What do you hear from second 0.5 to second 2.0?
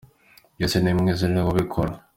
Yesu ni mwiza ni we ubikora.